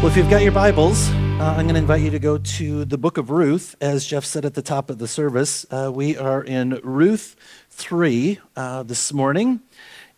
[0.00, 2.86] Well, if you've got your Bibles, uh, I'm going to invite you to go to
[2.86, 3.76] the book of Ruth.
[3.82, 7.36] As Jeff said at the top of the service, uh, we are in Ruth
[7.68, 9.60] 3 uh, this morning.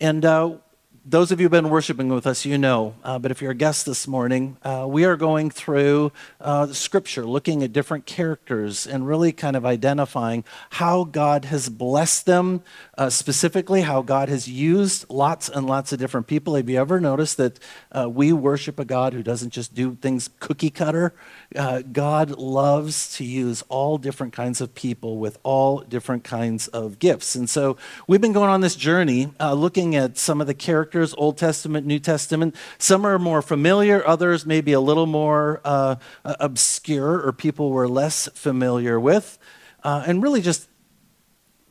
[0.00, 0.59] And uh,
[1.05, 2.95] those of you who've been worshiping with us, you know.
[3.03, 7.27] Uh, but if you're a guest this morning, uh, we are going through uh, Scripture,
[7.27, 12.62] looking at different characters and really kind of identifying how God has blessed them,
[12.96, 16.54] uh, specifically how God has used lots and lots of different people.
[16.54, 17.58] Have you ever noticed that
[17.91, 21.14] uh, we worship a God who doesn't just do things cookie cutter?
[21.57, 27.00] Uh, God loves to use all different kinds of people with all different kinds of
[27.00, 27.35] gifts.
[27.35, 31.14] And so we've been going on this journey looking at some of the characters characters,
[31.17, 32.55] Old Testament, New Testament.
[32.77, 38.28] Some are more familiar, others maybe a little more uh, obscure or people were less
[38.34, 39.39] familiar with.
[39.83, 40.69] Uh, and really just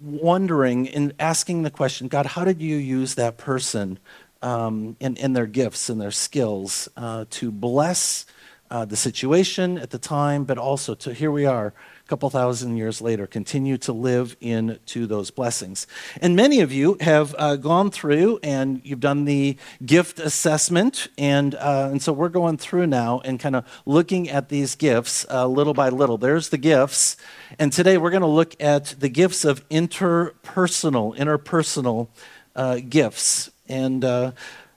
[0.01, 3.99] wondering and asking the question God, how did you use that person
[4.41, 8.25] um, in, in their gifts and their skills uh, to bless
[8.71, 11.75] uh, the situation at the time, but also to here we are
[12.11, 15.87] couple thousand years later, continue to live into those blessings.
[16.21, 21.07] And many of you have uh, gone through and you've done the gift assessment.
[21.17, 25.25] And, uh, and so we're going through now and kind of looking at these gifts
[25.31, 26.17] uh, little by little.
[26.17, 27.15] There's the gifts.
[27.57, 32.09] And today we're going to look at the gifts of interpersonal, interpersonal
[32.57, 33.51] uh, gifts.
[33.69, 34.33] And uh,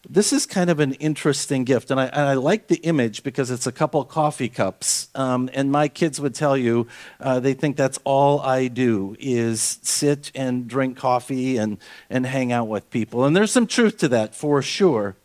[0.09, 3.51] this is kind of an interesting gift, and I, and I, like the image because
[3.51, 5.09] it's a couple coffee cups.
[5.15, 6.87] Um, and my kids would tell you
[7.21, 11.79] uh, they think that's all I do is sit and drink coffee and,
[12.11, 13.25] and hang out with people.
[13.25, 15.17] And there's some truth to that for sure.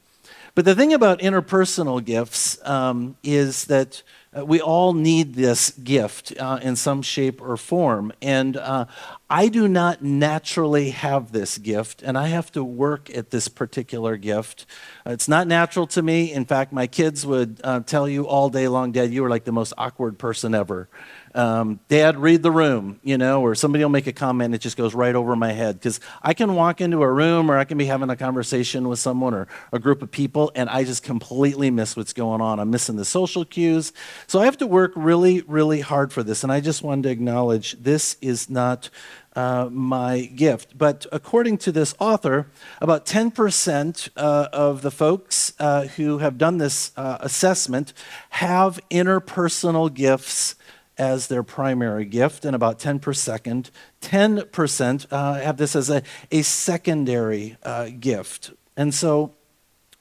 [0.56, 4.04] But the thing about interpersonal gifts um, is that
[4.38, 8.14] uh, we all need this gift uh, in some shape or form.
[8.22, 8.86] And uh,
[9.30, 14.18] I do not naturally have this gift, and I have to work at this particular
[14.18, 14.66] gift.
[15.06, 16.32] Uh, it's not natural to me.
[16.32, 19.46] In fact, my kids would uh, tell you all day long, Dad, you are like
[19.46, 20.90] the most awkward person ever
[21.36, 24.78] um, Dad, read the room, you know, or somebody will make a comment, it just
[24.78, 25.76] goes right over my head.
[25.76, 29.00] Because I can walk into a room or I can be having a conversation with
[29.00, 32.60] someone or a group of people, and I just completely miss what's going on.
[32.60, 33.94] I'm missing the social cues.
[34.28, 36.44] So I have to work really, really hard for this.
[36.44, 38.90] And I just wanted to acknowledge this is not
[39.36, 40.78] uh, my gift.
[40.78, 42.48] But according to this author,
[42.82, 47.94] about 10% uh, of the folks uh, who have done this uh, assessment
[48.30, 50.56] have interpersonal gifts
[51.00, 53.72] as their primary gift, and about 10 per second.
[54.02, 58.52] 10% uh, have this as a, a secondary uh, gift.
[58.76, 59.34] And so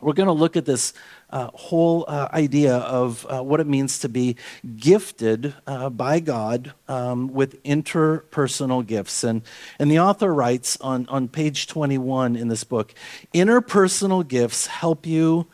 [0.00, 0.92] we're going to look at this
[1.30, 4.36] uh, whole uh, idea of uh, what it means to be
[4.76, 9.22] gifted uh, by God um, with interpersonal gifts.
[9.24, 9.42] And,
[9.78, 12.94] and the author writes on, on page 21 in this book
[13.34, 15.46] interpersonal gifts help you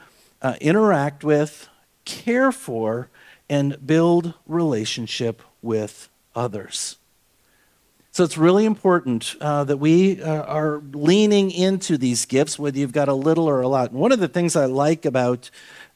[0.60, 1.69] interact with,
[2.04, 3.09] care for,
[3.49, 6.97] and build relationship with others.
[8.15, 12.93] So it's really important uh, that we uh, are leaning into these gifts, whether you've
[12.93, 13.91] got a little or a lot.
[13.91, 15.50] And one of the things I like about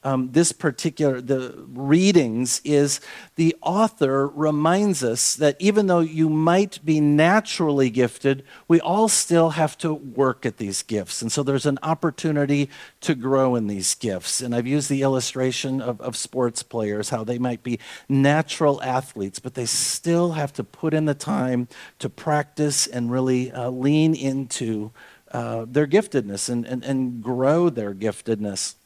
[0.04, 3.00] um, this particular the readings is
[3.34, 9.50] the author reminds us that even though you might be naturally gifted we all still
[9.50, 11.20] have to work at these gifts.
[11.20, 12.70] And so there's an opportunity
[13.00, 14.40] to grow in these gifts.
[14.40, 19.38] And i've used the illustration of, of sports players how they might be natural athletes
[19.38, 21.66] but they still have to put in the time
[21.98, 24.92] to practice and really uh, lean into
[25.32, 28.76] uh, their giftedness and, and, and grow their giftedness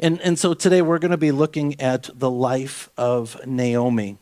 [0.00, 4.18] and, and so today we're going to be looking at the life of Naomi.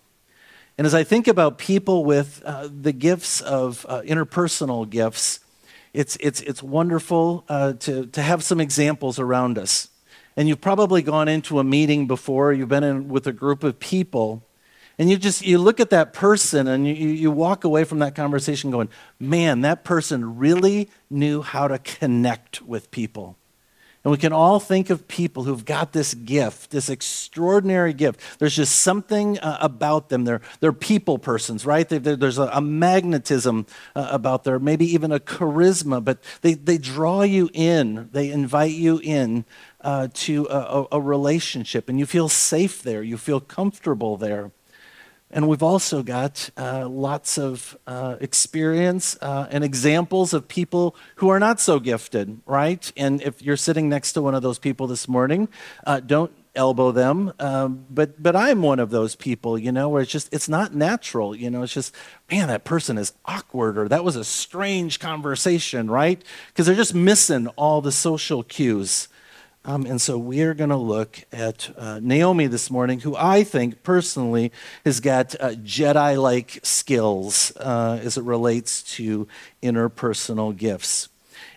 [0.79, 5.41] And as I think about people with uh, the gifts of uh, interpersonal gifts,
[5.93, 9.89] it's, it's, it's wonderful uh, to, to have some examples around us.
[10.37, 13.79] And you've probably gone into a meeting before, you've been in with a group of
[13.79, 14.43] people,
[14.99, 18.15] and you just you look at that person and you, you walk away from that
[18.15, 23.37] conversation going, man, that person really knew how to connect with people.
[24.05, 28.21] And we can all think of people who've got this gift, this extraordinary gift.
[28.41, 30.25] There's just something uh, about them.
[30.25, 31.89] They're, they're people persons, right?
[31.89, 36.79] They, there's a, a magnetism uh, about there, maybe even a charisma, but they, they
[36.79, 39.45] draw you in, they invite you in
[39.83, 44.51] uh, to a, a relationship, and you feel safe there, you feel comfortable there.
[45.33, 51.31] And we've also got uh, lots of uh, experience uh, and examples of people who
[51.31, 52.93] are not so gifted, right?
[52.97, 55.49] And if you're sitting next to one of those people this morning,
[55.87, 57.33] uh, don't elbow them.
[57.39, 60.75] Um, but but I'm one of those people, you know, where it's just it's not
[60.75, 61.35] natural.
[61.35, 61.95] You know, it's just
[62.31, 66.23] man, that person is awkward, or that was a strange conversation, right?
[66.49, 69.09] Because they're just missing all the social cues.
[69.65, 73.45] Um, and so we are going to look at uh, Naomi this morning, who I
[73.45, 74.51] think personally
[74.85, 79.29] has got uh, Jedi like skills uh, as it relates to
[79.63, 81.09] interpersonal gifts.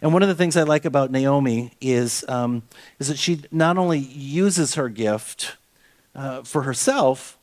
[0.04, 2.62] And one of the things I like about Naomi is, um,
[3.00, 5.58] is that she not only uses her gift
[6.13, 7.40] uh, for herself,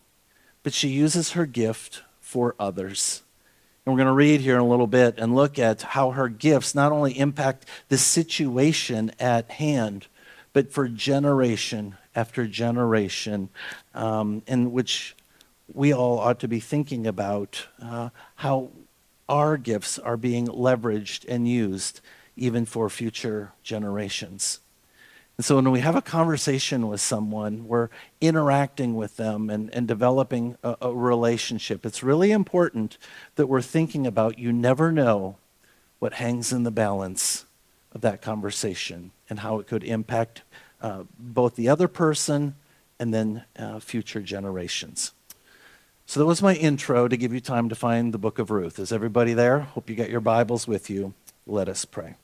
[0.63, 3.23] but she uses her gift for others.
[3.85, 6.29] And we're going to read here in a little bit and look at how her
[6.29, 10.07] gifts not only impact the situation at hand,
[10.53, 13.49] but for generation after generation,
[13.95, 15.17] um, in which
[15.73, 18.71] we all ought to be thinking about uh, how
[19.29, 22.01] our gifts are being leveraged and used
[22.37, 24.61] even for future generations.
[25.39, 27.89] And so when we have a conversation with someone, we're
[28.21, 31.87] interacting with them and, and developing a, a relationship.
[31.87, 32.99] It's really important
[33.37, 35.37] that we're thinking about you never know
[35.99, 37.47] what hangs in the balance
[37.95, 40.43] of that conversation and how it could impact
[40.81, 42.55] uh, both the other person
[42.99, 45.13] and then uh, future generations.
[46.07, 48.79] So that was my intro to give you time to find the book of Ruth.
[48.79, 49.61] Is everybody there?
[49.61, 51.15] Hope you got your Bibles with you.
[51.47, 52.17] Let us pray.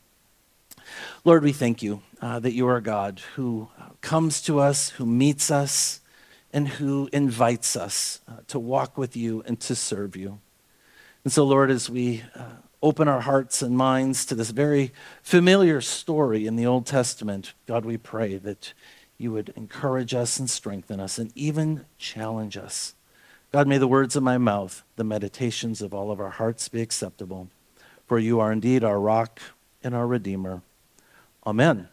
[1.25, 3.69] Lord, we thank you uh, that you are God who
[4.00, 6.00] comes to us, who meets us,
[6.53, 10.38] and who invites us uh, to walk with you and to serve you.
[11.25, 12.44] And so, Lord, as we uh,
[12.83, 14.93] open our hearts and minds to this very
[15.23, 18.73] familiar story in the Old Testament, God, we pray that
[19.17, 22.95] you would encourage us and strengthen us and even challenge us.
[23.51, 26.81] God, may the words of my mouth, the meditations of all of our hearts be
[26.81, 27.49] acceptable.
[28.07, 29.41] For you are indeed our rock
[29.83, 30.63] and our Redeemer.
[31.47, 31.89] Amen.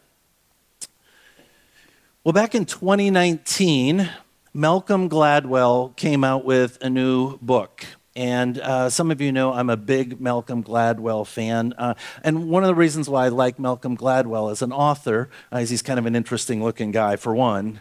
[2.22, 4.10] Well, back in 2019,
[4.52, 7.84] Malcolm Gladwell came out with a new book.
[8.16, 11.74] And uh, some of you know I'm a big Malcolm Gladwell fan.
[11.78, 15.58] Uh, and one of the reasons why I like Malcolm Gladwell as an author uh,
[15.58, 17.80] is he's kind of an interesting looking guy, for one.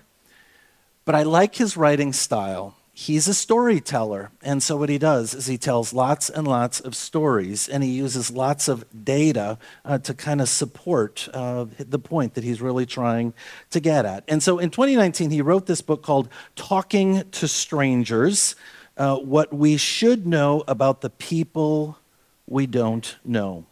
[1.05, 4.31] But I like his writing style he's a storyteller.
[4.41, 7.89] And so what he does is he tells lots and lots of stories, and he
[7.89, 12.85] uses lots of data uh, to kind of support uh, the point that he's really
[12.85, 13.33] trying
[13.71, 14.23] to get at.
[14.29, 18.55] And so in 2019, he wrote this book called Talking to Strangers
[18.97, 21.97] uh, What We Should Know About the People
[22.47, 23.65] We Don't Know.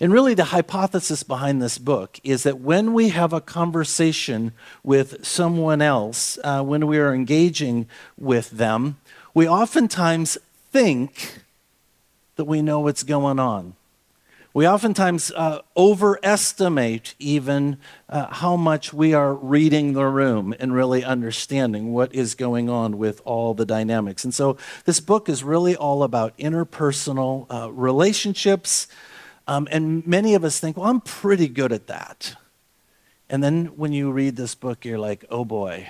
[0.00, 4.52] And really, the hypothesis behind this book is that when we have a conversation
[4.82, 7.86] with someone else, uh, when we are engaging
[8.16, 8.96] with them,
[9.34, 10.38] we oftentimes
[10.70, 11.42] think
[12.36, 13.74] that we know what's going on.
[14.56, 17.76] We oftentimes uh, overestimate even
[18.08, 22.96] uh, how much we are reading the room and really understanding what is going on
[22.96, 24.24] with all the dynamics.
[24.24, 24.56] And so,
[24.86, 28.88] this book is really all about interpersonal uh, relationships
[29.46, 32.36] um, and many of us think, well, I'm pretty good at that.
[33.28, 35.86] And then when you read this book, you're like, oh boy,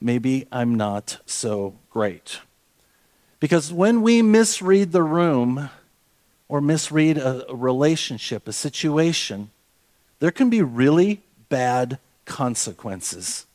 [0.00, 2.40] maybe I'm not so great.
[3.40, 5.68] Because when we misread the room
[6.50, 9.50] or misread a, relationship, a situation,
[10.18, 13.46] there can be really bad consequences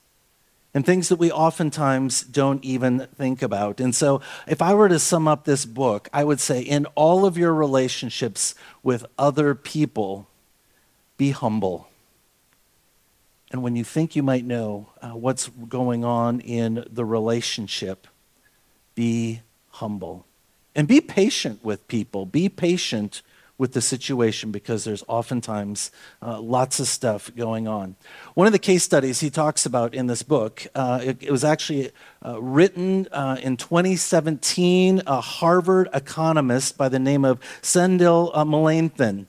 [0.74, 3.82] and things that we oftentimes don't even think about.
[3.82, 7.26] And so, if I were to sum up this book, I would say in all
[7.26, 10.28] of your relationships with other people,
[11.18, 11.88] be humble.
[13.52, 18.08] And when you think you might know uh, what's going on in the relationship,
[18.96, 20.26] be humble.
[20.76, 22.26] And be patient with people.
[22.26, 23.22] Be patient
[23.58, 25.90] with the situation because there's oftentimes
[26.22, 27.96] uh, lots of stuff going on.
[28.34, 31.46] One of the case studies he talks about in this book, uh, it, it, was
[31.46, 31.92] actually
[32.26, 39.28] uh, written uh, in 2017, a Harvard economist by the name of Sendhil uh, Muralidharan.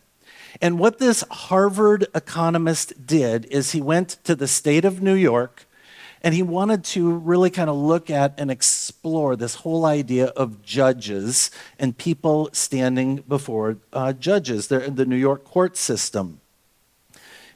[0.60, 5.65] And what this Harvard economist did is he went to the state of New York
[6.26, 10.60] and he wanted to really kind of look at and explore this whole idea of
[10.60, 16.40] judges and people standing before uh, judges, in the New York court system.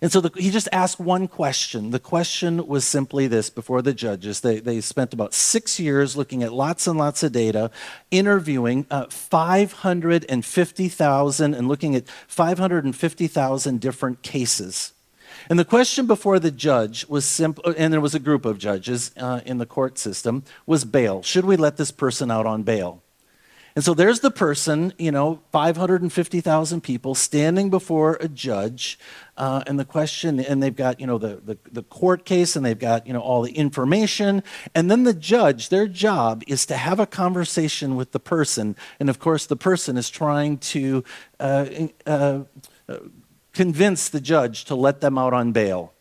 [0.00, 1.90] And so the, he just asked one question.
[1.90, 4.40] The question was simply this before the judges.
[4.40, 7.72] They, they spent about six years looking at lots and lots of data,
[8.12, 14.92] interviewing uh, 550,000 and looking at 550,000 different cases.
[15.50, 19.10] And the question before the judge was simple, and there was a group of judges
[19.16, 21.22] uh, in the court system, was bail.
[21.22, 23.02] Should we let this person out on bail?
[23.74, 28.96] And so there's the person, you know, 550,000 people standing before a judge,
[29.36, 32.64] uh, and the question, and they've got, you know, the, the, the, court case, and
[32.64, 34.44] they've got, you know, all the information.
[34.72, 38.76] And then the judge, their job is to have a conversation with the person.
[39.00, 41.02] And of course, the person is trying to
[41.40, 41.66] uh,
[42.06, 42.40] uh,
[43.52, 45.92] convince the judge to let them out on bail.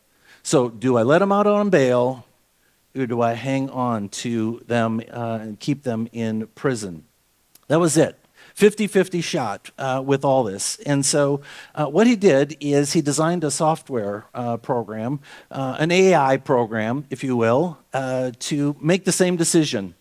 [0.44, 2.26] So, do I let them out on bail
[2.96, 7.06] or do I hang on to them uh, and keep them in prison?
[7.68, 8.16] That was it.
[8.56, 10.80] 50 50 shot uh, with all this.
[10.86, 11.42] And so,
[11.76, 15.20] uh, what he did is he designed a software uh, program,
[15.52, 19.96] uh, an AI program, if you will, uh, to make the same decision.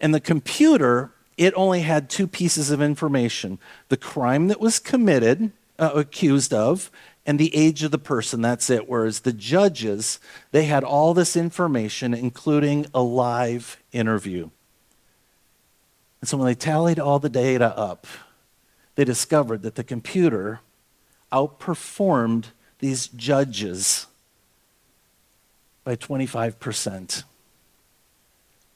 [0.00, 5.52] And the computer, it only had two pieces of information the crime that was committed,
[5.80, 6.90] uh, accused of,
[7.26, 8.40] and the age of the person.
[8.40, 8.88] That's it.
[8.88, 10.20] Whereas the judges,
[10.52, 14.50] they had all this information, including a live interview.
[16.20, 18.06] And so when they tallied all the data up,
[18.94, 20.60] they discovered that the computer
[21.32, 22.46] outperformed
[22.78, 24.06] these judges
[25.84, 27.24] by 25%.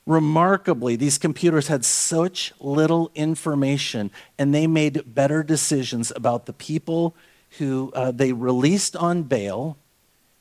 [0.06, 7.14] Remarkably, these computers had such little information and they made better decisions about the people
[7.58, 9.78] who uh, they released on bail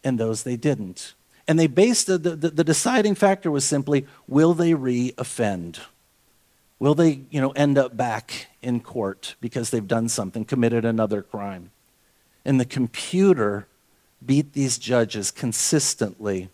[0.04, 1.14] and those they didn't.
[1.48, 5.80] And they based the, the, the deciding factor was simply will they re offend?
[6.80, 11.22] Will they, you know, end up back in court because they've done something, committed another
[11.22, 11.72] crime?
[12.44, 13.68] And the computer
[14.26, 16.50] beat these judges consistently.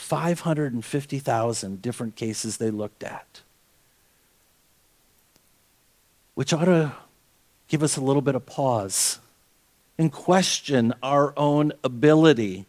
[0.00, 3.42] 550,000 different cases they looked at.
[6.34, 6.92] Which ought to
[7.68, 9.20] give us a little bit of pause
[9.98, 12.66] and question our own ability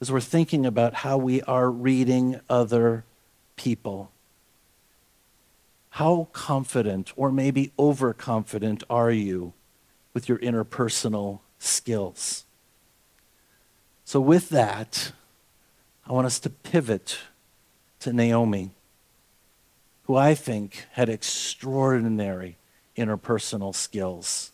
[0.00, 3.04] as we're thinking about how we are reading other
[3.56, 4.10] people.
[5.90, 9.54] How confident or maybe overconfident are you
[10.12, 12.44] with your interpersonal skills?
[14.04, 15.12] So, with that,
[16.06, 17.18] I want us to pivot
[18.00, 18.70] to Naomi,
[20.04, 22.56] who I think had extraordinary
[22.96, 24.50] interpersonal skills.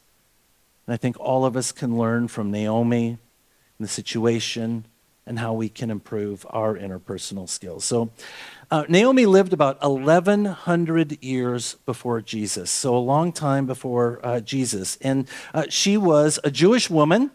[0.86, 3.18] And I think all of us can learn from Naomi
[3.80, 4.84] the situation
[5.26, 7.84] and how we can improve our interpersonal skills.
[7.84, 8.10] So,
[8.70, 14.98] uh, Naomi lived about 1,100 years before Jesus, so a long time before uh, Jesus.
[15.00, 17.30] And uh, she was a Jewish woman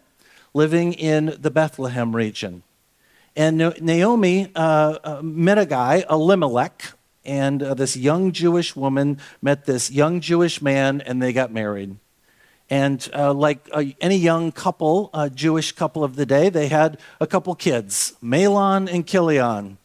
[0.53, 2.63] living in the Bethlehem region.
[3.35, 6.93] And Naomi uh, uh, met a guy, Elimelech,
[7.25, 11.95] and uh, this young Jewish woman met this young Jewish man, and they got married.
[12.69, 16.99] And uh, like uh, any young couple, a Jewish couple of the day, they had
[17.19, 19.77] a couple kids, Mahlon and Chilion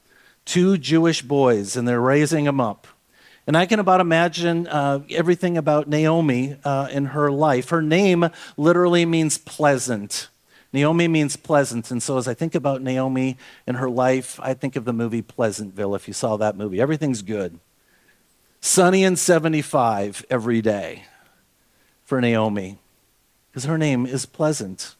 [0.49, 2.87] two Jewish boys, and they're raising them up.
[3.47, 7.69] And I can about imagine uh, everything about Naomi uh, in her life.
[7.69, 10.29] Her name literally means pleasant.
[10.73, 11.91] Naomi means pleasant.
[11.91, 15.23] And so as I think about Naomi in her life, I think of the movie
[15.23, 16.81] Pleasantville, if you saw that movie.
[16.81, 17.59] Everything's good.
[18.61, 21.05] Sunny and 75 every day
[22.05, 22.79] for Naomi,
[23.51, 24.97] because her name is pleasant.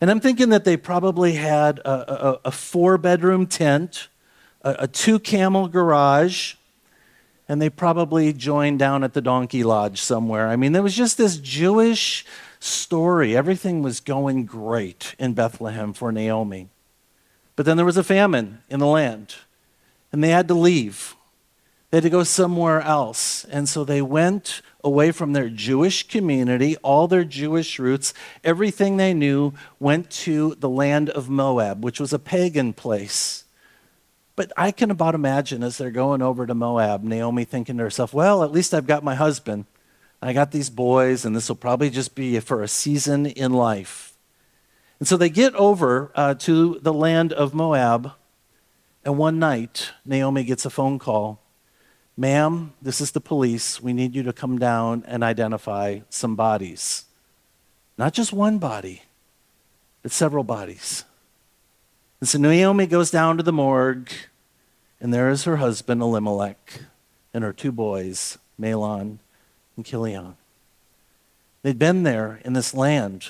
[0.00, 4.08] And I'm thinking that they probably had a, a, a four bedroom tent
[4.62, 6.54] a, a two camel garage,
[7.48, 10.48] and they probably joined down at the donkey lodge somewhere.
[10.48, 12.26] I mean, there was just this Jewish
[12.60, 13.36] story.
[13.36, 16.68] Everything was going great in Bethlehem for Naomi.
[17.56, 19.34] But then there was a famine in the land,
[20.12, 21.16] and they had to leave.
[21.90, 23.44] They had to go somewhere else.
[23.44, 29.14] And so they went away from their Jewish community, all their Jewish roots, everything they
[29.14, 33.44] knew, went to the land of Moab, which was a pagan place.
[34.36, 38.14] But I can about imagine as they're going over to Moab, Naomi thinking to herself,
[38.14, 39.64] well, at least I've got my husband.
[40.20, 44.16] I got these boys, and this will probably just be for a season in life.
[44.98, 48.12] And so they get over uh, to the land of Moab,
[49.04, 51.40] and one night, Naomi gets a phone call
[52.16, 53.80] Ma'am, this is the police.
[53.80, 57.04] We need you to come down and identify some bodies.
[57.96, 59.02] Not just one body,
[60.02, 61.04] but several bodies.
[62.18, 64.10] And so Naomi goes down to the morgue,
[65.00, 66.80] and there is her husband, Elimelech,
[67.32, 69.20] and her two boys, Mahlon
[69.78, 70.36] and Chilion.
[71.62, 73.28] They'd been there in this land.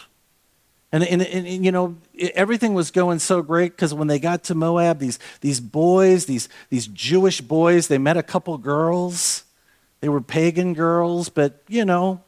[0.90, 4.43] And, and, and, and you know, everything was going so great because when they got
[4.45, 9.45] to Moab, these, these boys, these, these Jewish boys, they met a couple girls.
[10.00, 12.23] They were pagan girls, but, you know,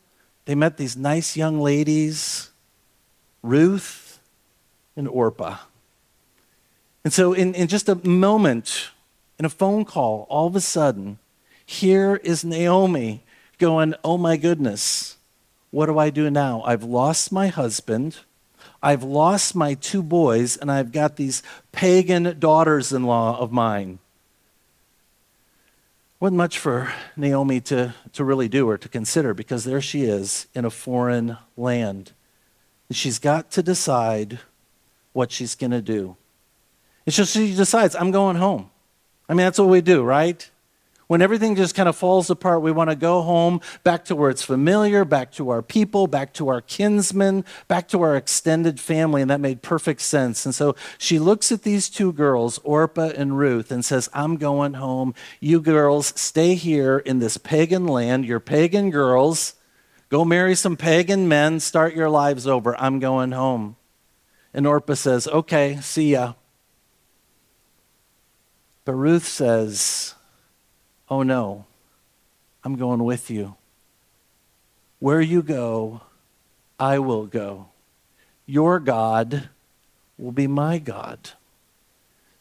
[0.44, 2.50] they met these nice young ladies,
[3.42, 4.20] Ruth
[4.96, 5.58] and Orpah.
[7.04, 8.90] And so, in, in just a moment,
[9.38, 11.18] in a phone call, all of a sudden,
[11.64, 13.22] here is Naomi
[13.60, 15.16] going, Oh my goodness,
[15.70, 16.62] what do I do now?
[16.62, 18.18] I've lost my husband.
[18.82, 24.00] I've lost my two boys, and I've got these pagan daughters in law of mine.
[26.18, 30.46] Wasn't much for Naomi to, to really do or to consider because there she is
[30.54, 32.12] in a foreign land.
[32.88, 34.38] And she's got to decide
[35.12, 36.16] what she's going to do.
[37.06, 38.70] And so she decides, I'm going home.
[39.28, 40.49] I mean, that's what we do, right?
[41.10, 44.30] When everything just kind of falls apart, we want to go home back to where
[44.30, 49.20] it's familiar, back to our people, back to our kinsmen, back to our extended family.
[49.20, 50.44] And that made perfect sense.
[50.44, 54.74] And so she looks at these two girls, Orpah and Ruth, and says, I'm going
[54.74, 55.12] home.
[55.40, 58.24] You girls stay here in this pagan land.
[58.24, 59.54] You're pagan girls.
[60.10, 61.58] Go marry some pagan men.
[61.58, 62.80] Start your lives over.
[62.80, 63.74] I'm going home.
[64.54, 66.34] And Orpah says, Okay, see ya.
[68.84, 70.14] But Ruth says,
[71.10, 71.66] Oh no,
[72.62, 73.56] I'm going with you.
[75.00, 76.02] Where you go,
[76.78, 77.70] I will go.
[78.46, 79.48] Your God
[80.16, 81.30] will be my God.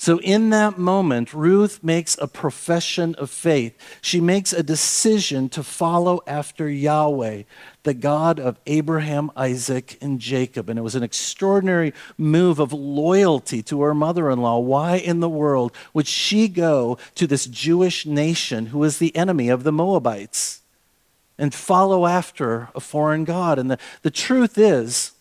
[0.02, 3.78] So, in that moment, Ruth makes a profession of faith.
[4.02, 7.44] She makes a decision to follow after Yahweh,
[7.84, 10.70] the God of Abraham, Isaac, and Jacob.
[10.70, 14.58] And it was an extraordinary move of loyalty to her mother in law.
[14.60, 19.50] Why in the world would she go to this Jewish nation who is the enemy
[19.50, 20.62] of the Moabites
[21.38, 23.60] and follow after a foreign God?
[23.60, 25.12] And the, the truth is,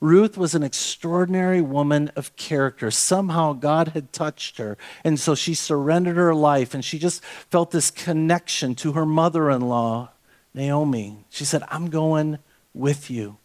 [0.00, 2.90] Ruth was an extraordinary woman of character.
[2.90, 4.78] Somehow God had touched her.
[5.04, 9.50] And so she surrendered her life and she just felt this connection to her mother
[9.50, 10.10] in law,
[10.54, 11.18] Naomi.
[11.28, 12.38] She said, I'm going
[12.72, 13.36] with you.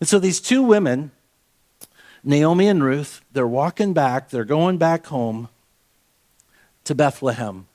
[0.00, 1.10] And so these two women,
[2.24, 5.50] Naomi and Ruth, they're walking back, they're going back home
[6.84, 7.66] to Bethlehem.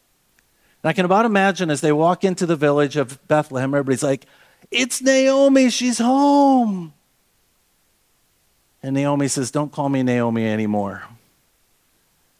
[0.82, 4.26] And I can about imagine as they walk into the village of Bethlehem, everybody's like,
[4.72, 6.95] It's Naomi, she's home.
[8.86, 11.06] And Naomi says, Don't call me Naomi anymore.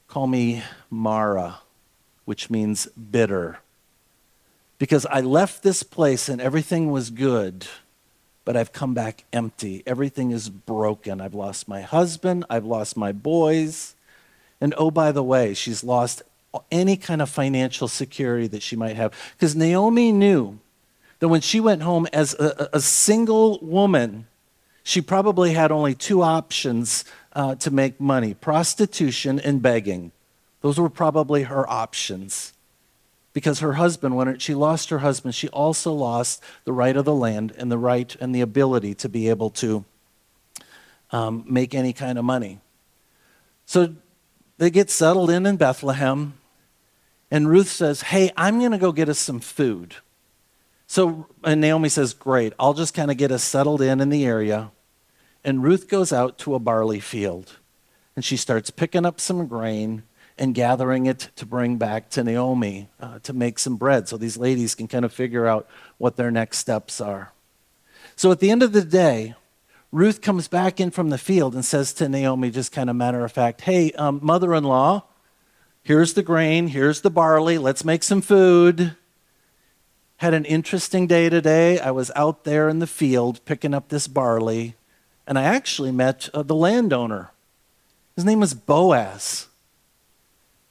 [0.08, 0.62] Call me
[0.92, 1.62] Mara,
[2.26, 3.58] which means bitter.
[4.78, 7.66] Because I left this place and everything was good,
[8.44, 9.82] but I've come back empty.
[9.88, 11.20] Everything is broken.
[11.20, 13.96] I've lost my husband, I've lost my boys.
[14.62, 16.22] And oh, by the way, she's lost
[16.70, 19.14] any kind of financial security that she might have.
[19.36, 20.60] Because Naomi knew
[21.18, 24.28] that when she went home as a, a single woman,
[24.88, 30.12] she probably had only two options uh, to make money prostitution and begging.
[30.62, 32.54] Those were probably her options.
[33.34, 37.16] Because her husband, when she lost her husband, she also lost the right of the
[37.16, 39.84] land and the right and the ability to be able to
[41.10, 42.60] um, make any kind of money.
[43.66, 43.96] So
[44.60, 46.36] they get settled in in Bethlehem,
[47.32, 49.96] and Ruth says, Hey, I'm going to go get us some food.
[50.86, 54.26] So, and Naomi says, Great, I'll just kind of get us settled in in the
[54.26, 54.72] area.
[55.46, 57.58] And Ruth goes out to a barley field
[58.16, 60.02] and she starts picking up some grain
[60.40, 64.38] and gathering it to bring back to Naomi uh, to make some bread so these
[64.38, 65.68] ladies can kind of figure out
[66.00, 67.32] what their next steps are.
[68.16, 69.36] So at the end of the day,
[69.92, 73.24] Ruth comes back in from the field and says to Naomi, just kind of matter
[73.24, 75.04] of fact, Hey, um, mother in law,
[75.84, 78.96] here's the grain, here's the barley, let's make some food.
[80.18, 81.78] Had an interesting day today.
[81.80, 84.76] I was out there in the field picking up this barley
[85.28, 87.32] and I actually met uh, the landowner.
[88.16, 89.48] His name was Boaz.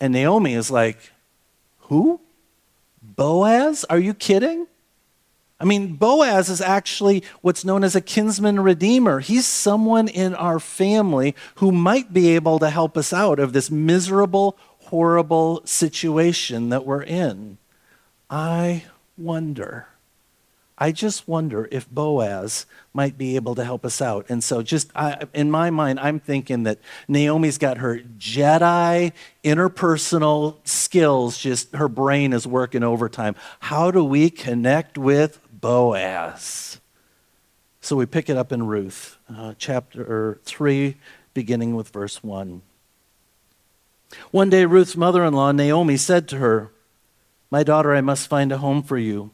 [0.01, 1.13] And Naomi is like,
[1.81, 2.21] Who?
[3.03, 3.85] Boaz?
[3.85, 4.67] Are you kidding?
[5.61, 9.21] I mean, Boaz is actually what's known as a kinsman redeemer.
[9.21, 13.71] He's someone in our family who might be able to help us out of this
[13.71, 17.59] miserable, horrible situation that we're in.
[18.29, 18.85] I
[19.17, 19.87] wonder.
[20.77, 24.27] I just wonder if Boaz might be able to help us out.
[24.29, 29.13] And so, just I, in my mind, I'm thinking that Naomi's got her Jedi
[29.45, 33.37] interpersonal skills, just her brain is working overtime.
[33.61, 36.81] How do we connect with Boaz?
[37.81, 40.97] So, we pick it up in Ruth, uh, chapter 3,
[41.35, 42.63] beginning with verse 1.
[44.33, 46.73] One day, Ruth's mother in law, Naomi, said to her,
[47.49, 49.31] My daughter, I must find a home for you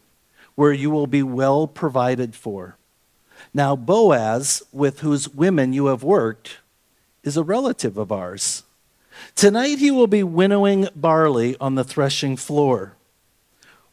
[0.61, 2.77] where you will be well provided for.
[3.55, 6.59] Now, Boaz, with whose women you have worked,
[7.23, 8.65] is a relative of ours.
[9.35, 12.95] Tonight he will be winnowing barley on the threshing floor.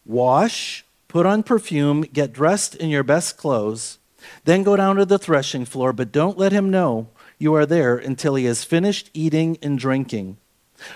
[0.05, 3.97] Wash, put on perfume, get dressed in your best clothes,
[4.43, 7.07] then go down to the threshing floor, but don't let him know
[7.39, 10.35] you are there until he has finished eating and drinking.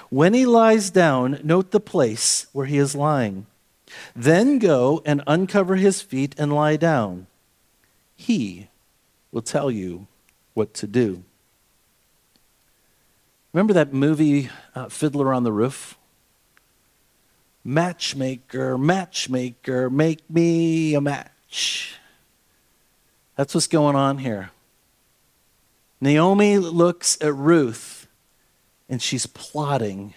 [0.10, 3.45] When he lies down, note the place where he is lying
[4.15, 7.27] then go and uncover his feet and lie down.
[8.15, 8.67] He
[9.32, 10.08] will tell you
[10.54, 11.23] what to do.
[13.54, 15.97] Remember that movie, uh, Fiddler on the Roof?
[17.63, 21.95] Matchmaker, matchmaker, make me a match.
[23.36, 24.51] That's what's going on here.
[25.99, 28.08] Naomi looks at Ruth
[28.89, 30.13] and she's plotting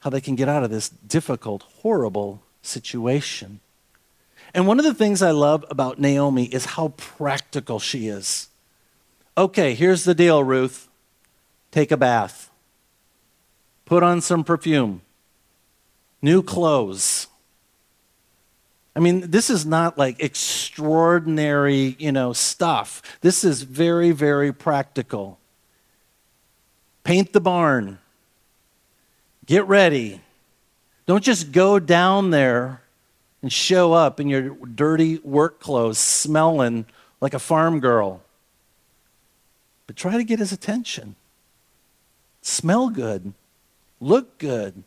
[0.00, 3.60] how they can get out of this difficult, horrible situation.
[4.54, 8.48] And one of the things I love about Naomi is how practical she is.
[9.36, 10.88] Okay, here's the deal, Ruth.
[11.72, 12.50] Take a bath,
[13.84, 15.02] put on some perfume,
[16.22, 17.26] new clothes.
[18.94, 23.02] I mean, this is not like extraordinary, you know, stuff.
[23.22, 25.40] This is very, very practical.
[27.02, 27.98] Paint the barn.
[29.46, 30.20] Get ready.
[31.06, 32.82] Don't just go down there
[33.42, 36.86] and show up in your dirty work clothes smelling
[37.20, 38.22] like a farm girl.
[39.86, 41.16] But try to get his attention.
[42.40, 43.34] Smell good.
[44.00, 44.82] Look good.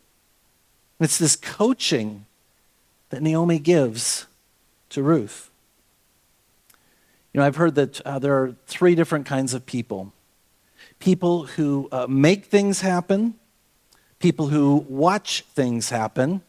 [1.00, 2.26] It's this coaching
[3.10, 4.26] that Naomi gives
[4.90, 5.50] to Ruth.
[7.32, 10.12] You know, I've heard that uh, there are three different kinds of people
[10.98, 13.34] people who uh, make things happen,
[14.18, 16.42] people who watch things happen,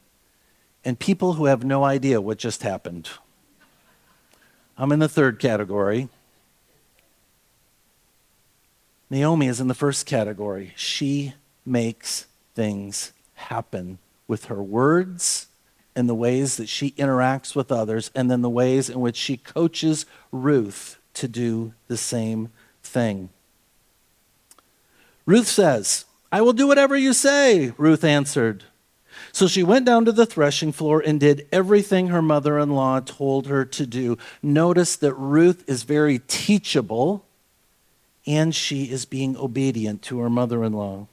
[0.84, 3.10] and people who have no idea what just happened.
[4.78, 6.08] I'm in the third category.
[9.10, 10.74] Naomi is in the first category.
[10.76, 11.34] She
[11.66, 15.48] makes things happen with her words
[15.96, 19.36] and the ways that she interacts with others, and then the ways in which she
[19.36, 22.52] coaches Ruth to do the same
[22.82, 23.30] thing.
[25.26, 28.66] Ruth says, I will do whatever you say, Ruth answered.
[29.32, 33.00] So she went down to the threshing floor and did everything her mother in law
[33.00, 34.18] told her to do.
[34.42, 37.26] Notice that Ruth is very teachable
[38.26, 41.08] and she is being obedient to her mother in law.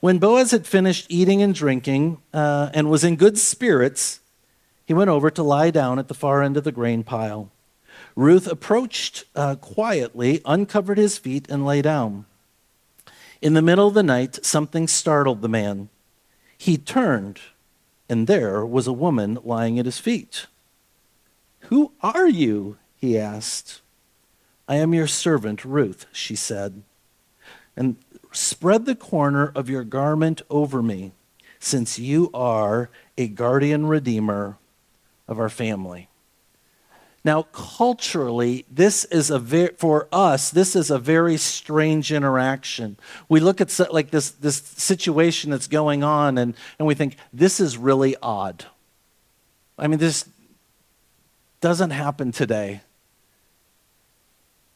[0.00, 4.20] When Boaz had finished eating and drinking uh, and was in good spirits,
[4.86, 7.50] he went over to lie down at the far end of the grain pile.
[8.16, 12.24] Ruth approached uh, quietly, uncovered his feet, and lay down.
[13.40, 15.90] In the middle of the night, something startled the man.
[16.56, 17.40] He turned,
[18.08, 20.46] and there was a woman lying at his feet.
[21.62, 22.78] Who are you?
[22.96, 23.80] he asked.
[24.66, 26.82] I am your servant, Ruth, she said.
[27.76, 27.96] And
[28.32, 31.12] spread the corner of your garment over me,
[31.60, 34.58] since you are a guardian redeemer
[35.28, 36.08] of our family.
[37.28, 42.96] Now, culturally, this is a very, for us, this is a very strange interaction.
[43.28, 47.60] We look at like this, this situation that's going on and, and we think, this
[47.60, 48.64] is really odd.
[49.78, 50.26] I mean, this
[51.60, 52.80] doesn't happen today.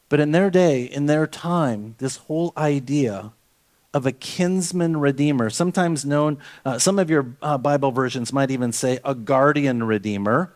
[0.07, 3.31] But in their day, in their time, this whole idea
[3.95, 8.71] of a kinsman redeemer, sometimes known, uh, some of your uh, Bible versions might even
[8.71, 10.53] say a guardian redeemer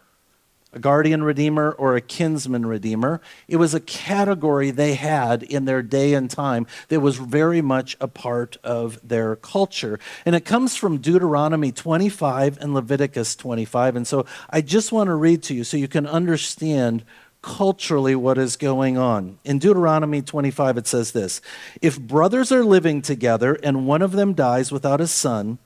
[0.77, 3.19] a guardian redeemer or a kinsman redeemer.
[3.47, 7.97] It was a category they had in their day and time that was very much
[7.99, 9.99] a part of their culture.
[10.23, 13.95] And it comes from Deuteronomy 25 and Leviticus 25.
[13.95, 17.03] And so I just want to read to you so you can understand
[17.41, 19.39] culturally what is going on.
[19.43, 21.41] In Deuteronomy 25, it says this
[21.81, 25.57] If brothers are living together and one of them dies without a son,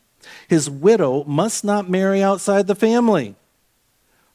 [0.48, 3.36] his widow must not marry outside the family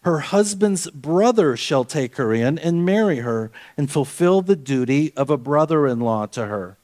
[0.07, 5.31] her husband's brother shall take her in and marry her and fulfill the duty of
[5.31, 6.79] a brother in law to her.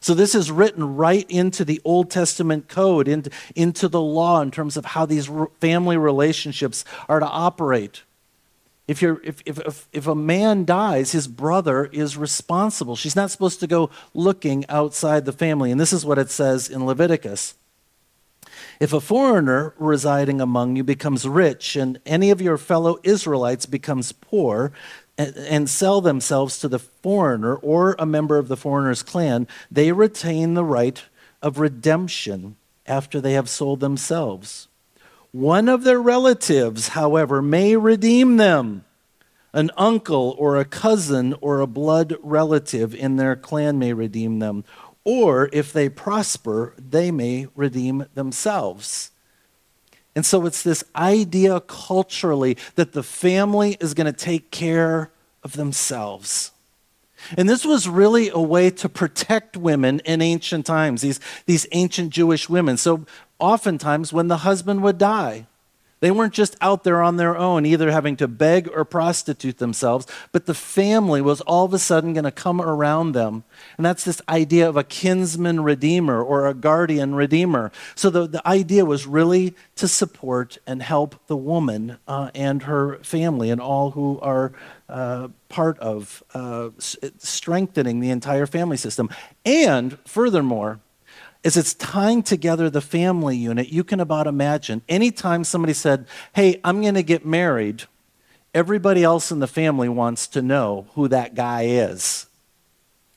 [0.00, 4.50] So, this is written right into the Old Testament code, into, into the law in
[4.50, 5.28] terms of how these
[5.60, 8.02] family relationships are to operate.
[8.88, 12.96] If, you're, if, if, if a man dies, his brother is responsible.
[12.96, 15.70] She's not supposed to go looking outside the family.
[15.70, 17.56] And this is what it says in Leviticus.
[18.80, 24.12] If a foreigner residing among you becomes rich and any of your fellow Israelites becomes
[24.12, 24.72] poor
[25.16, 30.54] and, sell themselves to the foreigner or a member of the foreigner's clan, they retain
[30.54, 31.04] the right
[31.40, 32.56] of redemption
[32.86, 34.66] after they have sold themselves.
[35.30, 38.84] One of their relatives, however, may redeem them.
[39.52, 44.64] An uncle or a cousin or a blood relative in their clan may redeem them
[45.04, 49.10] or if they prosper, they may redeem themselves.
[50.16, 55.10] And so it's this idea culturally that the family is going to take care
[55.42, 56.52] of themselves.
[57.36, 62.10] And this was really a way to protect women in ancient times, these, these ancient
[62.10, 62.76] Jewish women.
[62.76, 63.06] So
[63.38, 65.46] oftentimes, when the husband would die,
[66.00, 70.06] they weren't just out there on their own, either having to beg or prostitute themselves,
[70.32, 73.44] but the family was all of a sudden going to come around them.
[73.76, 77.72] And that's this idea of a kinsman redeemer or a guardian redeemer.
[77.94, 82.98] So the, the idea was really to support and help the woman uh, and her
[83.02, 84.52] family and all who are
[84.88, 89.08] uh, part of uh, strengthening the entire family system.
[89.44, 90.80] And furthermore,
[91.44, 93.68] is it's tying together the family unit.
[93.68, 97.84] You can about imagine anytime somebody said, Hey, I'm going to get married,
[98.54, 102.26] everybody else in the family wants to know who that guy is,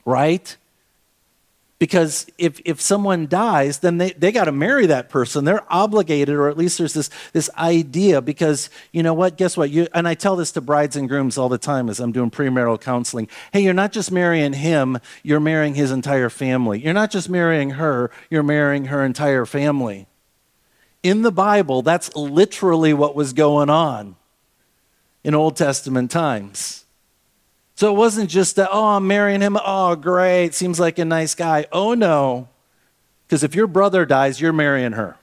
[0.06, 0.56] right?
[1.80, 5.46] Because if, if someone dies, then they, they got to marry that person.
[5.46, 8.20] They're obligated, or at least there's this, this idea.
[8.20, 9.38] Because you know what?
[9.38, 9.70] Guess what?
[9.70, 12.32] You, and I tell this to brides and grooms all the time as I'm doing
[12.32, 13.28] premarital counseling.
[13.54, 16.80] Hey, you're not just marrying him, you're marrying his entire family.
[16.80, 20.08] You're not just marrying her, you're marrying her entire family.
[21.04, 24.16] In the Bible, that's literally what was going on
[25.24, 26.86] in Old Testament times.
[27.78, 29.56] So it wasn't just that, oh, I'm marrying him.
[29.64, 30.56] Oh, great.
[30.56, 31.68] Seems like a nice guy.
[31.72, 32.50] Oh, no.
[33.28, 35.16] Because if your brother dies, you're marrying her.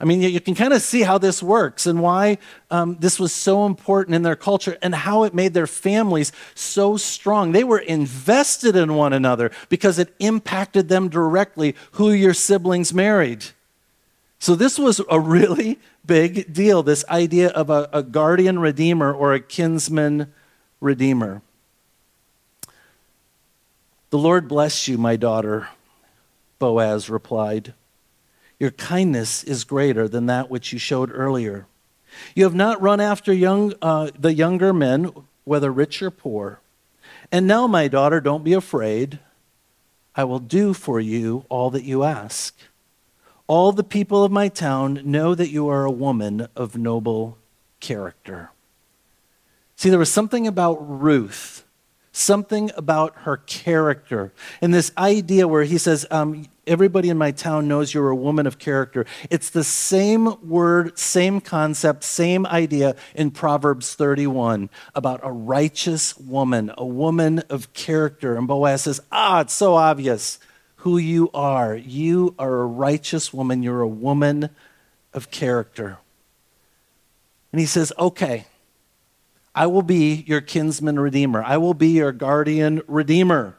[0.00, 2.38] I mean, you, can kind of see how this works and why
[2.72, 6.96] um, this was so important in their culture and how it made their families so
[6.96, 7.52] strong.
[7.52, 13.44] They were invested in one another because it impacted them directly who your siblings married.
[14.40, 19.34] So, this was a really big deal this idea of a, a guardian redeemer or
[19.34, 20.32] a kinsman
[20.80, 21.42] Redeemer.
[24.10, 25.68] The Lord bless you, my daughter,
[26.58, 27.74] Boaz replied.
[28.58, 31.66] Your kindness is greater than that which you showed earlier.
[32.34, 35.12] You have not run after young, uh, the younger men,
[35.44, 36.60] whether rich or poor.
[37.30, 39.18] And now, my daughter, don't be afraid.
[40.14, 42.56] I will do for you all that you ask.
[43.46, 47.38] All the people of my town know that you are a woman of noble
[47.80, 48.50] character.
[49.78, 51.64] See, there was something about Ruth,
[52.10, 57.68] something about her character, and this idea where he says, um, Everybody in my town
[57.68, 59.06] knows you're a woman of character.
[59.30, 66.72] It's the same word, same concept, same idea in Proverbs 31 about a righteous woman,
[66.76, 68.36] a woman of character.
[68.36, 70.40] And Boaz says, Ah, it's so obvious
[70.78, 71.76] who you are.
[71.76, 74.50] You are a righteous woman, you're a woman
[75.14, 75.98] of character.
[77.52, 78.44] And he says, Okay.
[79.58, 81.42] I will be your kinsman redeemer.
[81.42, 83.56] I will be your guardian redeemer.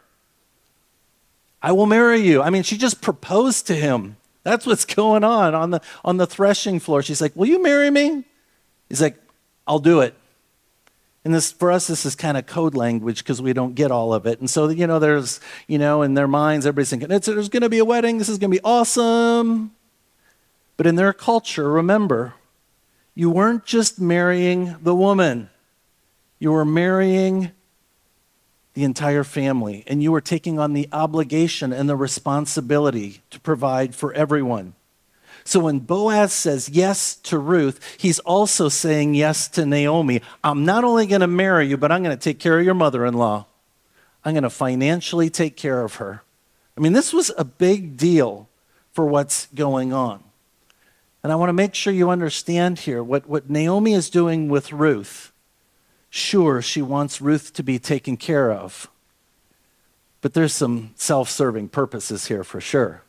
[1.62, 2.42] I will marry you.
[2.42, 4.16] I mean, she just proposed to him.
[4.44, 7.04] That's what's going on on the, on the threshing floor.
[7.04, 8.24] She's like, Will you marry me?
[8.88, 9.18] He's like,
[9.68, 10.16] I'll do it.
[11.26, 14.14] And this, for us, this is kind of code language because we don't get all
[14.14, 14.40] of it.
[14.40, 17.68] And so, you know, there's, you know, in their minds, everybody's thinking, there's going to
[17.68, 18.20] be a wedding.
[18.20, 19.76] This is going to be awesome.
[20.78, 22.36] But in their culture, remember,
[23.16, 25.50] you weren't just marrying the woman.
[26.40, 27.52] You were marrying
[28.74, 33.94] the entire family, and you were taking on the obligation and the responsibility to provide
[33.94, 34.74] for everyone.
[35.44, 40.22] So when Boaz says yes to Ruth, he's also saying yes to Naomi.
[40.44, 42.74] I'm not only going to marry you, but I'm going to take care of your
[42.74, 43.48] mother in law.
[44.24, 46.24] I'm going to financially take care of her.
[46.78, 48.48] I mean, this was a big deal
[48.92, 50.24] for what's going on.
[51.24, 54.72] And I want to make sure you understand here what, what Naomi is doing with
[54.72, 55.34] Ruth
[56.10, 58.90] Sure, she wants Ruth to be taken care of,
[60.22, 63.04] but there's some self serving purposes here for sure.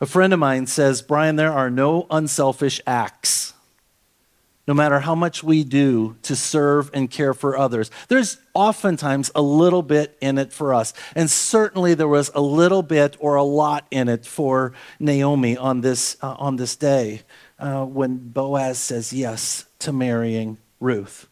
[0.00, 3.54] A friend of mine says, Brian, there are no unselfish acts.
[4.66, 9.42] No matter how much we do to serve and care for others, there's oftentimes a
[9.42, 10.94] little bit in it for us.
[11.14, 15.82] And certainly there was a little bit or a lot in it for Naomi on
[15.82, 17.22] this, uh, on this day
[17.58, 21.28] uh, when Boaz says yes to marrying Ruth.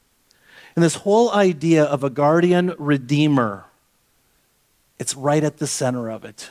[0.75, 3.67] And this whole idea of a guardian redeemer,
[4.99, 6.51] it's right at the center of it.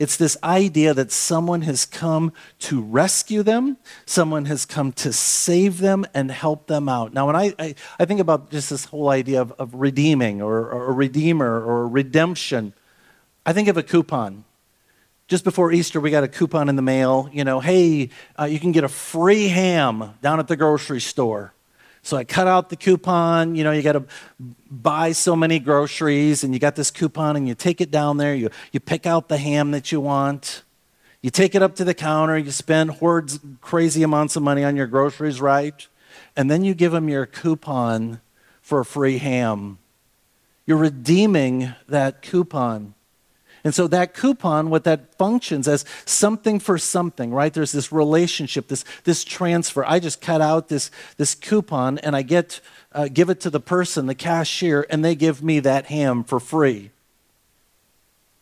[0.00, 5.78] It's this idea that someone has come to rescue them, someone has come to save
[5.78, 7.14] them and help them out.
[7.14, 10.68] Now, when I, I, I think about just this whole idea of, of redeeming or,
[10.68, 12.72] or a redeemer or redemption,
[13.46, 14.44] I think of a coupon.
[15.28, 17.30] Just before Easter, we got a coupon in the mail.
[17.32, 21.54] You know, hey, uh, you can get a free ham down at the grocery store.
[22.04, 23.54] So I cut out the coupon.
[23.54, 24.04] You know, you got to
[24.70, 28.34] buy so many groceries, and you got this coupon, and you take it down there.
[28.34, 30.62] You, you pick out the ham that you want.
[31.22, 32.36] You take it up to the counter.
[32.36, 35.88] You spend hordes, crazy amounts of money on your groceries, right?
[36.36, 38.20] And then you give them your coupon
[38.60, 39.78] for a free ham.
[40.66, 42.94] You're redeeming that coupon.
[43.64, 47.52] And so that coupon, what that functions as something for something, right?
[47.52, 49.84] There's this relationship, this, this transfer.
[49.86, 52.60] I just cut out this, this coupon and I get,
[52.92, 56.38] uh, give it to the person, the cashier, and they give me that ham for
[56.38, 56.90] free.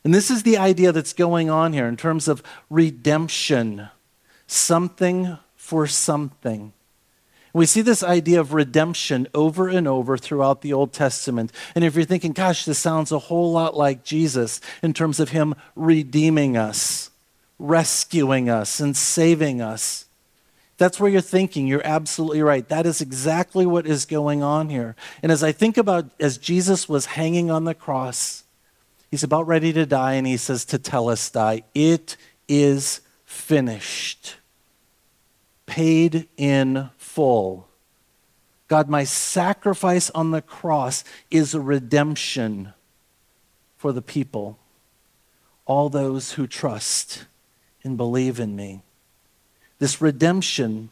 [0.05, 3.89] And this is the idea that's going on here in terms of redemption
[4.49, 6.73] something for something.
[7.53, 11.53] We see this idea of redemption over and over throughout the Old Testament.
[11.75, 15.31] And if you're thinking, gosh, this sounds a whole lot like Jesus in terms of
[15.31, 17.11] him redeeming us,
[17.59, 20.07] rescuing us, and saving us,
[20.79, 21.67] that's where you're thinking.
[21.67, 22.67] You're absolutely right.
[22.69, 24.97] That is exactly what is going on here.
[25.23, 28.45] And as I think about as Jesus was hanging on the cross,
[29.11, 31.63] he's about ready to die, and he says to tell us, die.
[31.75, 32.17] It
[32.49, 34.37] is finished,
[35.67, 37.69] paid in full.
[38.69, 42.73] God, my sacrifice on the cross is a redemption
[43.77, 44.59] for the people,
[45.67, 47.27] all those who trust
[47.85, 48.83] and believe in me.
[49.79, 50.89] This redemption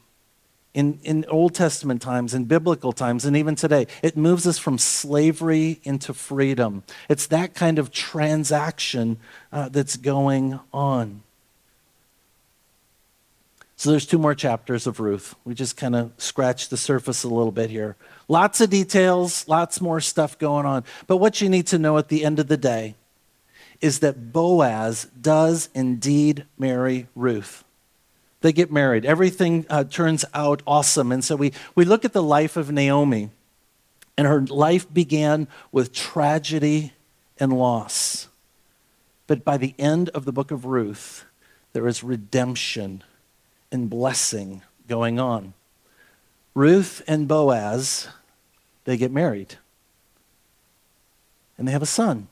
[0.74, 4.76] in, in Old Testament times, in biblical times, and even today, it moves us from
[4.76, 6.84] slavery into freedom.
[7.08, 9.18] It's that kind of transaction
[9.52, 11.22] uh, that's going on.
[13.80, 15.34] So there's two more chapters of Ruth.
[15.46, 17.96] We just kind of scratched the surface a little bit here.
[18.28, 20.84] Lots of details, lots more stuff going on.
[21.06, 22.94] But what you need to know at the end of the day
[23.80, 27.64] is that Boaz does indeed marry Ruth.
[28.42, 29.06] They get married.
[29.06, 31.10] Everything uh, turns out awesome.
[31.10, 33.30] And so we, we look at the life of Naomi,
[34.14, 36.92] and her life began with tragedy
[37.38, 38.28] and loss.
[39.26, 41.24] But by the end of the book of Ruth,
[41.72, 43.04] there is redemption
[43.72, 45.54] and blessing going on.
[46.54, 48.08] Ruth and Boaz,
[48.84, 49.56] they get married.
[51.56, 52.28] And they have a son.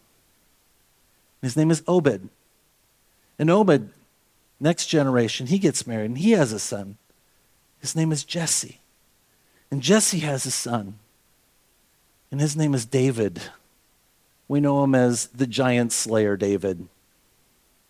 [1.42, 2.28] His name is Obed.
[3.38, 3.90] And Obed,
[4.58, 6.96] next generation, he gets married and he has a son.
[7.80, 8.80] His name is Jesse.
[9.70, 10.98] And Jesse has a son.
[12.30, 13.40] And his name is David.
[14.48, 16.88] We know him as the giant slayer David,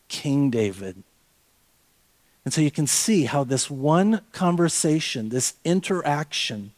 [0.08, 1.02] King David.
[2.44, 6.72] And so you can see how this one conversation, this interaction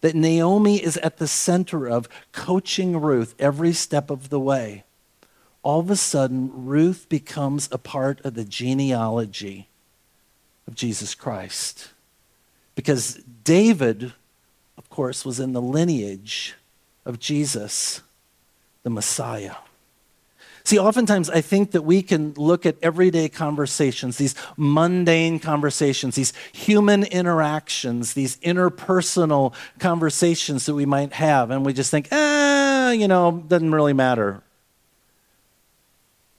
[0.00, 4.84] that Naomi is at the center of, coaching Ruth every step of the way,
[5.62, 9.68] all of a sudden, Ruth becomes a part of the genealogy
[10.68, 11.90] of Jesus Christ.
[12.76, 14.12] Because David,
[14.78, 16.54] of course, was in the lineage
[17.04, 18.02] of Jesus,
[18.82, 19.56] the Messiah.
[20.66, 26.32] See, oftentimes I think that we can look at everyday conversations, these mundane conversations, these
[26.52, 33.06] human interactions, these interpersonal conversations that we might have, and we just think, ah, you
[33.06, 34.42] know, doesn't really matter.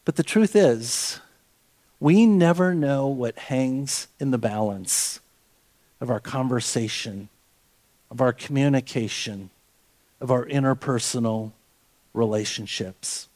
[0.04, 1.22] But the truth is,
[2.02, 5.22] we never know what hangs in the balance
[6.02, 7.30] of our conversation,
[8.12, 9.52] of our communication,
[10.20, 11.54] of our interpersonal
[12.14, 13.30] relationships.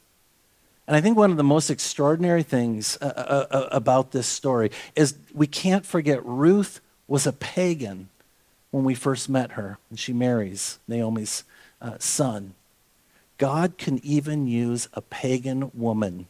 [0.92, 4.72] And I think one of the most extraordinary things uh, uh, uh, about this story
[4.94, 8.10] is we can't forget Ruth was a pagan
[8.72, 11.46] when we first met her, and she marries Naomi's
[11.82, 12.56] uh, son.
[13.38, 16.28] God can even use a pagan woman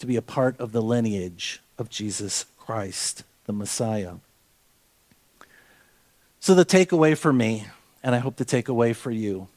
[0.00, 4.16] to be a part of the lineage of Jesus Christ, the Messiah.
[6.40, 7.68] So, the takeaway for me,
[8.02, 9.48] and I hope the takeaway for you,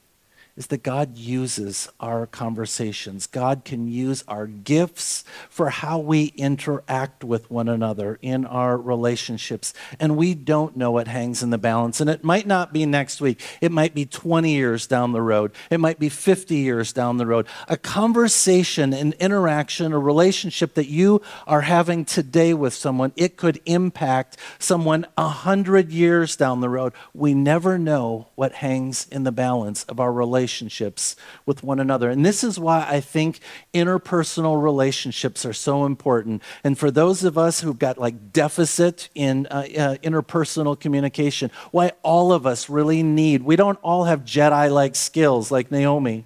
[0.58, 3.28] is that God uses our conversations.
[3.28, 9.74] God can use our gifts for how we interact with one another in our relationships.
[10.00, 12.02] And we don't know what hangs in the balance.
[12.02, 15.52] And it might not be next week, it might be 20 years down the road,
[15.70, 17.48] it might be 50 years down the road.
[17.68, 23.62] A conversation, an interaction, a relationship that you are having today with someone, it could
[23.66, 26.94] impact someone 100 years down the road.
[27.14, 32.10] We never know what hangs in the balance of our relationship relationships with one another.
[32.10, 33.42] And this is why I think
[33.74, 36.42] interpersonal relationships are so important.
[36.64, 41.92] And for those of us who've got like deficit in uh, uh, interpersonal communication, why
[42.02, 46.24] all of us really need, we don't all have Jedi like skills like Naomi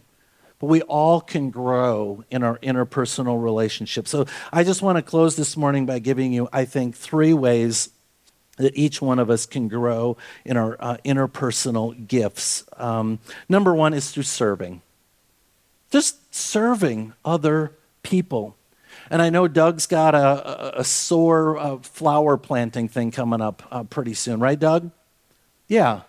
[0.60, 4.12] but we all can grow in our interpersonal relationships.
[4.12, 7.90] So I just want to close this morning by giving you, I think, three ways
[8.58, 12.66] that each one of us can grow in our uh, interpersonal gifts.
[12.78, 14.82] Um, number one is through serving,
[15.90, 17.74] just serving other
[18.04, 18.56] people.
[19.10, 23.84] And I know Doug's got a, a, SOAR uh, flower planting thing coming up uh,
[23.84, 24.92] pretty soon, right, Doug?
[25.68, 26.02] Yeah.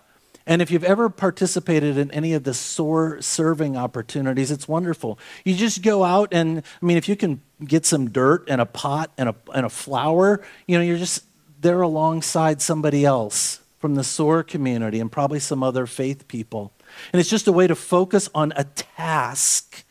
[0.45, 5.17] And if you've ever participated in any of the SOAR serving opportunities, it's wonderful.
[5.45, 8.65] You just go out and, I mean, if you can get some dirt and a
[8.65, 11.23] pot and a, and a flower, you know, you're just
[11.63, 16.71] there alongside somebody else from the SOAR community and probably some other faith people.
[17.11, 19.83] And it's just a way to focus on a task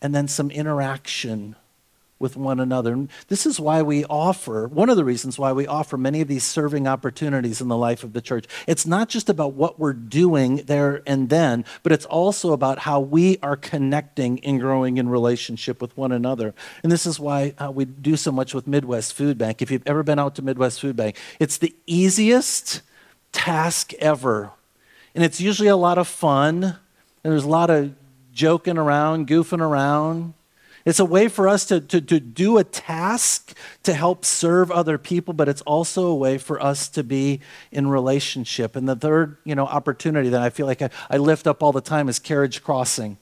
[0.00, 1.56] and then some interaction
[2.18, 2.92] with one another.
[2.92, 6.28] And this is why we offer, one of the reasons why we offer many of
[6.28, 8.46] these serving opportunities in the life of the church.
[8.66, 13.00] It's not just about what we're doing there and then, but it's also about how
[13.00, 16.54] we are connecting and growing in relationship with one another.
[16.82, 19.62] And this is why uh, we do so much with Midwest Food Bank.
[19.62, 22.82] If you've ever been out to Midwest Food Bank, it's the easiest
[23.32, 24.52] task ever.
[25.14, 26.76] And it's usually a lot of fun,
[27.22, 27.94] there's a lot of
[28.32, 30.34] joking around, goofing around.
[30.88, 34.96] It's a way for us to, to, to do a task to help serve other
[34.96, 38.74] people, but it's also a way for us to be in relationship.
[38.74, 41.72] And the third, you know, opportunity that I feel like I, I lift up all
[41.72, 43.18] the time is Carriage Crossing.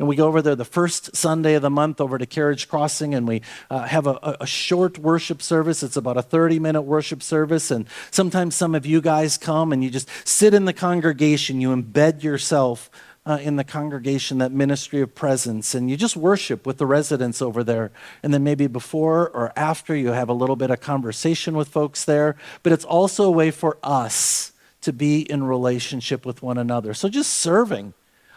[0.00, 3.14] And we go over there the first Sunday of the month over to Carriage Crossing,
[3.14, 5.84] and we uh, have a, a, short worship service.
[5.84, 7.70] It's about a 30 minute worship service.
[7.70, 11.68] And sometimes some of you guys come and you just sit in the congregation, you
[11.68, 12.90] embed yourself
[13.26, 17.42] uh, in the congregation, that ministry of presence, and you just worship with the residents
[17.42, 17.92] over there.
[18.22, 22.04] And then maybe before or after, you have a little bit of conversation with folks
[22.04, 22.36] there.
[22.62, 26.94] But it's also a way for us to be in relationship with one another.
[26.94, 27.92] So just serving.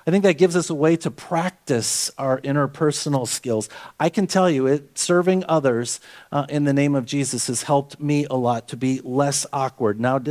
[0.05, 3.69] I think that gives us a way to practice our interpersonal skills.
[3.97, 8.01] I can tell you, it, serving others uh, in the name of Jesus has helped
[8.01, 10.01] me a lot to be less awkward.
[10.01, 10.21] Now,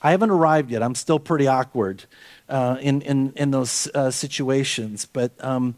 [0.00, 0.84] I haven't arrived yet.
[0.84, 2.04] I'm still pretty awkward
[2.48, 5.04] uh, in, in, in those uh, situations.
[5.04, 5.76] But um,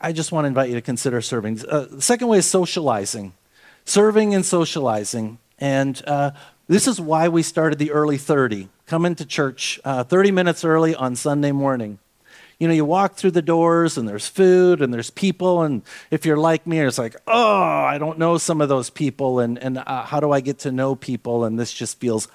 [0.00, 1.60] I just want to invite you to consider serving.
[1.68, 3.34] Uh, the second way is socializing,
[3.84, 5.38] serving and socializing.
[5.58, 6.32] And uh,
[6.66, 8.68] this is why we started the early 30.
[8.86, 11.98] Come into church uh, 30 minutes early on Sunday morning.
[12.58, 15.62] You know, you walk through the doors and there's food and there's people.
[15.62, 19.40] And if you're like me, it's like, oh, I don't know some of those people.
[19.40, 21.44] And, and how do I get to know people?
[21.44, 22.28] And this just feels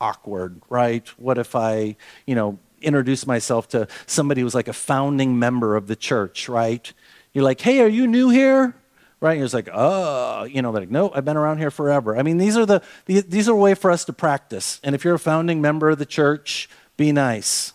[0.00, 1.06] awkward, right?
[1.18, 1.96] What if I,
[2.26, 6.92] you know, introduce myself to somebody who's like a founding member of the church, right?
[7.32, 8.74] You're like, hey, are you new here?
[9.20, 9.38] Right?
[9.38, 12.16] You're like, oh, you know, like, no, I've been around here forever.
[12.16, 14.80] I mean, these are the these are a way for us to practice.
[14.82, 17.74] And if you're a founding member of the church, be nice.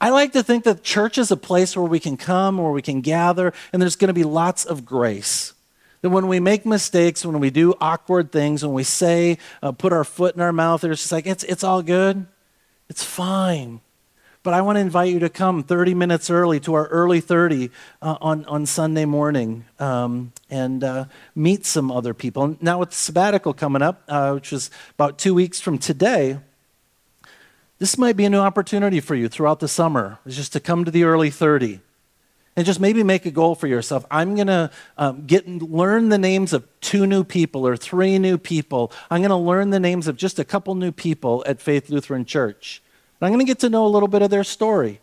[0.00, 2.82] I like to think that church is a place where we can come, where we
[2.82, 5.54] can gather, and there's going to be lots of grace.
[6.02, 9.92] That when we make mistakes, when we do awkward things, when we say, uh, put
[9.94, 12.26] our foot in our mouth, it's just like, it's, it's all good.
[12.88, 13.80] It's fine.
[14.42, 17.70] But I want to invite you to come 30 minutes early to our early 30
[18.02, 22.56] uh, on, on Sunday morning um, and uh, meet some other people.
[22.60, 26.38] Now, with sabbatical coming up, uh, which is about two weeks from today,
[27.78, 30.84] this might be a new opportunity for you throughout the summer, is just to come
[30.84, 31.80] to the early 30
[32.56, 34.04] and just maybe make a goal for yourself.
[34.10, 38.38] I'm going to um, get learn the names of two new people or three new
[38.38, 38.92] people.
[39.10, 42.24] I'm going to learn the names of just a couple new people at Faith Lutheran
[42.24, 42.82] Church.
[43.20, 45.00] And I'm going to get to know a little bit of their story.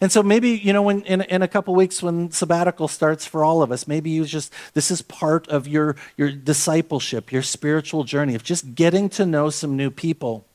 [0.00, 3.42] And so maybe, you know, when, in, in a couple weeks when sabbatical starts for
[3.42, 8.04] all of us, maybe you just, this is part of your, your discipleship, your spiritual
[8.04, 10.46] journey of just getting to know some new people.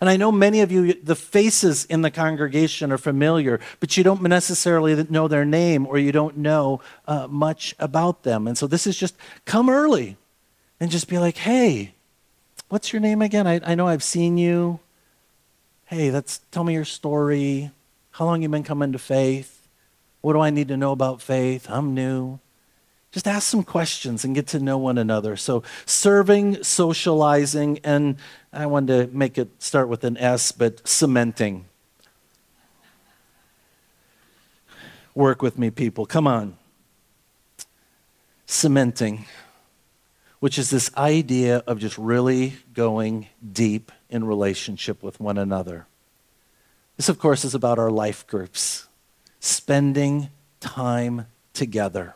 [0.00, 4.04] And I know many of you, the faces in the congregation are familiar, but you
[4.04, 8.46] don't necessarily know their name or you don't know uh, much about them.
[8.46, 10.16] And so this is just come early
[10.80, 11.94] and just be like, hey,
[12.68, 13.46] what's your name again?
[13.46, 14.80] I, I know I've seen you.
[15.86, 17.70] Hey, that's, tell me your story.
[18.12, 19.66] How long you been coming to faith?
[20.20, 21.66] What do I need to know about faith?
[21.70, 22.40] I'm new
[23.16, 25.38] just ask some questions and get to know one another.
[25.38, 28.16] So, serving, socializing, and
[28.52, 31.64] I wanted to make it start with an S, but cementing.
[35.14, 36.04] Work with me, people.
[36.04, 36.58] Come on.
[38.44, 39.24] Cementing,
[40.40, 45.86] which is this idea of just really going deep in relationship with one another.
[46.98, 48.88] This, of course, is about our life groups,
[49.40, 50.28] spending
[50.60, 52.14] time together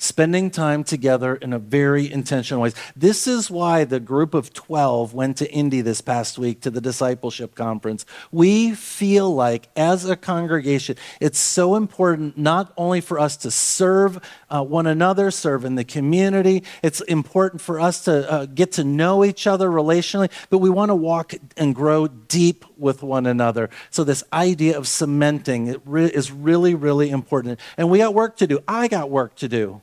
[0.00, 2.72] spending time together in a very intentional way.
[2.96, 6.80] This is why the group of 12 went to Indy this past week to the
[6.80, 8.06] discipleship conference.
[8.32, 14.18] We feel like, as a congregation, it's so important not only for us to serve
[14.48, 18.84] uh, one another, serve in the community, it's important for us to uh, get to
[18.84, 23.68] know each other relationally, but we want to walk and grow deep with one another.
[23.90, 27.60] So, this idea of cementing re- is really, really important.
[27.76, 28.60] And we got work to do.
[28.66, 29.82] I got work to do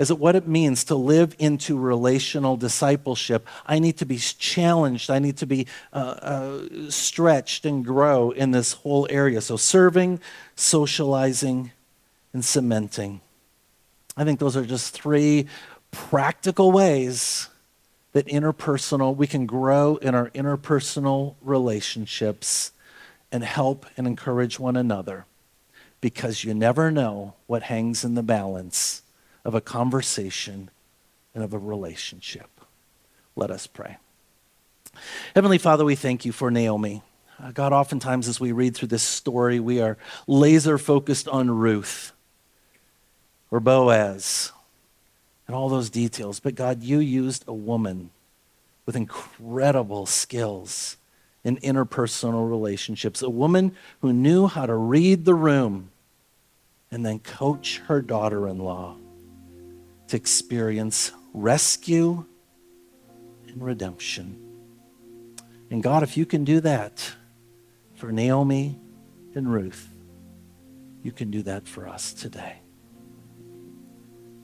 [0.00, 3.46] is it what it means to live into relational discipleship.
[3.66, 5.10] I need to be challenged.
[5.10, 9.42] I need to be uh, uh, stretched and grow in this whole area.
[9.42, 10.20] So, serving,
[10.56, 11.72] socializing,
[12.32, 13.20] and cementing.
[14.16, 15.48] I think those are just three
[15.90, 17.50] practical ways
[18.12, 22.72] that interpersonal, we can grow in our interpersonal relationships
[23.30, 25.26] and help and encourage one another
[26.00, 29.02] because you never know what hangs in the balance
[29.44, 30.70] of a conversation
[31.34, 32.48] and of a relationship.
[33.36, 33.96] Let us pray.
[35.34, 37.02] Heavenly Father, we thank you for Naomi.
[37.42, 42.12] Uh, God, oftentimes as we read through this story, we are laser focused on Ruth
[43.50, 44.52] or Boaz
[45.46, 46.40] and all those details.
[46.40, 48.10] But God, you used a woman
[48.84, 50.96] with incredible skills
[51.42, 55.90] in interpersonal relationships, a woman who knew how to read the room
[56.90, 58.96] and then coach her daughter in law
[60.10, 62.24] to experience rescue
[63.46, 64.36] and redemption.
[65.70, 67.12] And God, if you can do that
[67.94, 68.76] for Naomi
[69.36, 69.88] and Ruth,
[71.04, 72.56] you can do that for us today.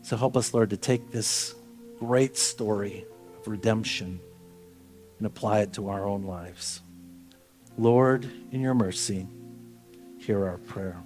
[0.02, 1.52] So help us, Lord, to take this
[1.98, 3.04] great story
[3.40, 4.20] of redemption
[5.18, 6.80] and apply it to our own lives.
[7.76, 9.26] Lord, in your mercy,
[10.18, 11.02] hear our prayer.